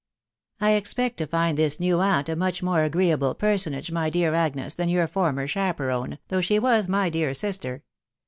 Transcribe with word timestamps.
u 0.59 0.65
I 0.65 0.71
expect 0.71 1.17
to 1.17 1.27
find 1.27 1.59
this 1.59 1.79
new 1.79 1.99
aunt 2.01 2.27
a 2.27 2.35
much 2.35 2.63
more 2.63 2.81
agreeable 2.83 3.35
personage, 3.35 3.91
my 3.91 4.09
dear 4.09 4.33
Agnes, 4.33 4.73
than 4.73 4.89
your 4.89 5.05
former 5.05 5.45
chaperon, 5.45 6.17
though 6.29 6.41
she 6.41 6.57
was 6.57 6.87
my 6.87 7.11
dear 7.11 7.35
sister 7.35 7.83